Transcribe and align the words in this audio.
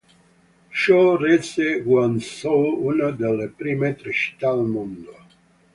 Ciò 0.79 1.15
rese 1.15 1.83
Guangzhou 1.83 2.87
una 2.87 3.11
delle 3.11 3.49
prime 3.49 3.93
tre 3.95 4.11
città 4.11 4.49
al 4.49 4.65
mondo. 4.65 5.13